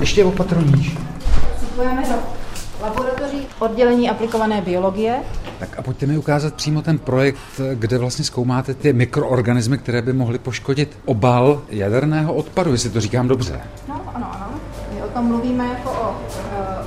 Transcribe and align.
Ještě 0.00 0.24
opatroníš. 0.24 0.96
Vstupujeme 1.56 2.02
do 2.02 2.14
laboratoří 2.82 3.46
oddělení 3.58 4.10
aplikované 4.10 4.60
biologie. 4.60 5.16
Tak 5.58 5.78
a 5.78 5.82
pojďte 5.82 6.06
mi 6.06 6.18
ukázat 6.18 6.54
přímo 6.54 6.82
ten 6.82 6.98
projekt, 6.98 7.38
kde 7.74 7.98
vlastně 7.98 8.24
zkoumáte 8.24 8.74
ty 8.74 8.92
mikroorganismy, 8.92 9.78
které 9.78 10.02
by 10.02 10.12
mohly 10.12 10.38
poškodit 10.38 10.98
obal 11.04 11.62
jaderného 11.70 12.34
odpadu, 12.34 12.72
jestli 12.72 12.90
to 12.90 13.00
říkám 13.00 13.28
dobře. 13.28 13.60
No, 13.88 14.00
ano, 14.14 14.30
ano. 14.34 14.46
My 14.94 15.02
o 15.02 15.08
tom 15.08 15.24
mluvíme 15.24 15.66
jako 15.66 15.90
o 15.90 16.10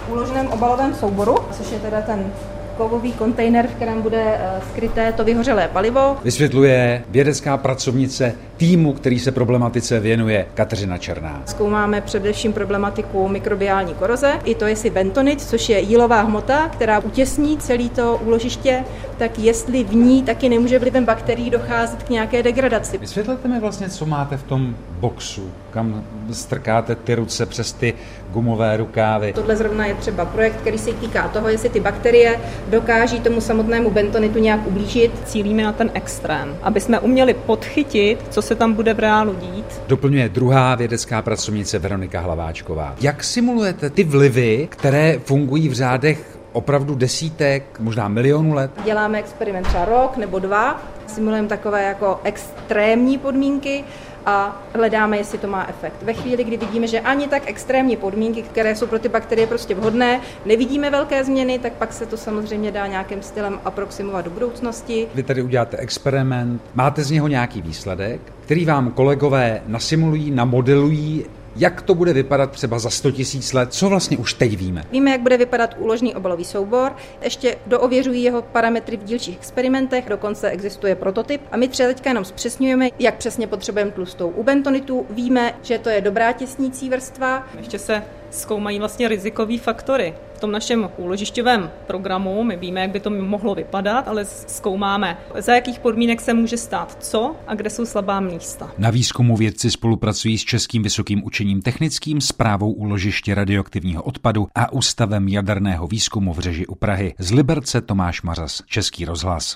uh, 0.07 0.13
uloženém 0.13 0.47
obalovém 0.47 0.95
souboru, 0.95 1.35
což 1.51 1.71
je 1.71 1.79
teda 1.79 2.01
ten 2.01 2.31
kovový 2.77 3.13
kontejner, 3.13 3.67
v 3.67 3.75
kterém 3.75 4.01
bude 4.01 4.23
uh, 4.23 4.63
skryté 4.69 5.11
to 5.11 5.23
vyhořelé 5.23 5.67
palivo. 5.67 6.17
Vysvětluje 6.23 7.03
vědecká 7.09 7.57
pracovnice 7.57 8.35
týmu, 8.57 8.93
který 8.93 9.19
se 9.19 9.31
problematice 9.31 9.99
věnuje 9.99 10.45
Kateřina 10.53 10.97
Černá. 10.97 11.41
Zkoumáme 11.45 12.01
především 12.01 12.53
problematiku 12.53 13.27
mikrobiální 13.27 13.93
koroze, 13.93 14.31
i 14.43 14.55
to 14.55 14.65
jestli 14.65 14.89
bentonit, 14.89 15.41
což 15.41 15.69
je 15.69 15.79
jílová 15.79 16.21
hmota, 16.21 16.69
která 16.69 16.99
utěsní 16.99 17.57
celý 17.57 17.89
to 17.89 18.19
úložiště, 18.25 18.83
tak 19.18 19.39
jestli 19.39 19.83
v 19.83 19.96
ní 19.96 20.23
taky 20.23 20.49
nemůže 20.49 20.79
vlivem 20.79 21.05
bakterií 21.05 21.49
docházet 21.49 22.04
k 22.04 22.09
nějaké 22.09 22.43
degradaci. 22.43 22.97
Vysvětlete 22.97 23.47
mi 23.47 23.59
vlastně, 23.59 23.89
co 23.89 24.05
máte 24.05 24.37
v 24.37 24.43
tom 24.43 24.75
boxu, 24.99 25.51
kam 25.71 26.04
strkáte 26.32 26.96
ty 26.96 27.15
ruce 27.15 27.46
přes 27.46 27.74
ty 27.74 27.93
gumové 28.33 28.77
rukávy. 28.77 29.33
Tohle 29.33 29.55
zrovna 29.55 29.85
je 29.85 29.96
třeba 29.96 30.25
projekt, 30.25 30.55
který 30.61 30.77
se 30.77 30.93
týká 30.93 31.27
toho, 31.27 31.49
jestli 31.49 31.69
ty 31.69 31.79
bakterie 31.79 32.39
dokáží 32.69 33.19
tomu 33.19 33.41
samotnému 33.41 33.91
bentonitu 33.91 34.39
nějak 34.39 34.67
ublížit. 34.67 35.11
Cílíme 35.25 35.63
na 35.63 35.71
ten 35.71 35.91
extrém, 35.94 36.58
aby 36.61 36.81
jsme 36.81 36.99
uměli 36.99 37.33
podchytit, 37.33 38.19
co 38.30 38.41
se 38.47 38.56
tam 38.56 38.73
bude 38.73 38.94
v 38.94 39.00
reálu 39.00 39.33
dít. 39.33 39.66
Doplňuje 39.88 40.30
druhá 40.30 40.75
vědecká 40.75 41.22
pracovnice 41.22 41.80
Veronika 41.80 42.19
Hlaváčková. 42.22 42.95
Jak 43.02 43.23
simulujete 43.23 43.89
ty 43.89 44.03
vlivy, 44.03 44.67
které 44.72 45.19
fungují 45.19 45.69
v 45.69 45.73
řádech 45.73 46.39
opravdu 46.53 46.95
desítek, 46.95 47.80
možná 47.80 48.08
milionů 48.08 48.53
let? 48.53 48.71
Děláme 48.83 49.19
experiment 49.19 49.67
třeba 49.67 49.86
rok 49.86 50.17
nebo 50.17 50.39
dva, 50.39 50.81
simulujeme 51.08 51.47
takové 51.47 51.83
jako 51.83 52.19
extrémní 52.23 53.17
podmínky 53.17 53.83
a 54.28 54.61
hledáme, 54.73 55.17
jestli 55.17 55.38
to 55.38 55.47
má 55.47 55.66
efekt. 55.70 56.03
Ve 56.03 56.14
chvíli, 56.14 56.44
kdy 56.44 56.58
vidíme, 56.58 56.88
že 56.88 57.00
ani 57.00 57.28
tak 57.28 57.44
extrémní 57.45 57.97
podmínky, 57.97 58.42
které 58.42 58.75
jsou 58.75 58.88
pro 58.88 59.00
ty 59.00 59.09
bakterie 59.09 59.47
prostě 59.47 59.75
vhodné, 59.75 60.22
nevidíme 60.45 60.89
velké 60.89 61.23
změny, 61.23 61.59
tak 61.59 61.73
pak 61.73 61.94
se 61.94 62.06
to 62.06 62.17
samozřejmě 62.17 62.72
dá 62.72 62.88
nějakým 62.88 63.22
stylem 63.22 63.59
aproximovat 63.66 64.25
do 64.25 64.31
budoucnosti. 64.31 65.08
Vy 65.16 65.23
tady 65.23 65.42
uděláte 65.42 65.78
experiment, 65.78 66.61
máte 66.75 67.03
z 67.03 67.11
něho 67.11 67.28
nějaký 67.28 67.61
výsledek, 67.61 68.22
který 68.42 68.66
vám 68.66 68.92
kolegové 68.92 69.61
nasimulují, 69.67 70.31
namodelují, 70.31 71.25
jak 71.58 71.81
to 71.81 71.95
bude 71.95 72.13
vypadat 72.13 72.52
třeba 72.52 72.80
za 72.80 72.89
100 72.89 73.11
tisíc 73.11 73.53
let, 73.53 73.73
co 73.73 73.89
vlastně 73.89 74.17
už 74.17 74.33
teď 74.33 74.58
víme. 74.58 74.83
Víme, 74.91 75.11
jak 75.11 75.22
bude 75.22 75.38
vypadat 75.38 75.75
úložný 75.77 76.16
obalový 76.16 76.45
soubor, 76.45 76.95
ještě 77.22 77.55
doověřují 77.67 78.23
jeho 78.23 78.41
parametry 78.41 78.97
v 78.97 79.03
dílčích 79.03 79.38
experimentech, 79.38 80.09
dokonce 80.09 80.49
existuje 80.49 80.95
prototyp 80.95 81.41
a 81.52 81.58
my 81.58 81.67
třeba 81.67 81.89
teďka 81.89 82.09
jenom 82.09 82.25
zpřesňujeme, 82.25 82.89
jak 82.99 83.16
přesně 83.17 83.47
potřebujeme 83.47 83.91
tlustou. 83.91 84.30
U 84.30 84.44
bentonitu 84.44 85.05
víme, 85.09 85.53
že 85.61 85.80
to 85.80 85.89
je 85.89 86.02
dobrá 86.02 86.31
těsnící 86.31 86.89
vrstva. 86.89 87.47
Ještě 87.58 87.80
se 87.80 88.03
zkoumají 88.30 88.80
vlastně 88.80 89.08
rizikové 89.08 89.58
faktory. 89.58 90.14
V 90.38 90.39
tom 90.39 90.52
našem 90.52 90.89
úložišťovém 90.97 91.71
programu 91.88 92.43
my 92.43 92.57
víme, 92.57 92.81
jak 92.81 92.91
by 92.91 92.99
to 92.99 93.09
mohlo 93.09 93.55
vypadat, 93.55 94.07
ale 94.07 94.25
zkoumáme, 94.25 95.17
za 95.39 95.55
jakých 95.55 95.80
podmínek 95.80 96.21
se 96.21 96.33
může 96.33 96.57
stát 96.57 96.97
co 97.03 97.35
a 97.47 97.55
kde 97.55 97.69
jsou 97.69 97.85
slabá 97.85 98.19
místa. 98.19 98.71
Na 98.77 98.89
výzkumu 98.89 99.38
vědci 99.38 99.71
spolupracují 99.71 100.38
s 100.38 100.45
Českým 100.45 100.83
vysokým 100.83 101.25
učením 101.25 101.61
technickým, 101.61 102.21
zprávou 102.21 102.71
úložiště 102.71 103.35
radioaktivního 103.35 104.03
odpadu 104.03 104.47
a 104.55 104.73
Ústavem 104.73 105.27
jaderného 105.27 105.88
výzkumu 105.88 106.33
v 106.33 106.39
Řeži 106.39 106.67
u 106.67 106.75
Prahy. 106.75 107.13
Z 107.19 107.31
Liberce 107.31 107.81
Tomáš 107.81 108.21
Mařas, 108.21 108.61
Český 108.65 109.05
rozhlas. 109.05 109.55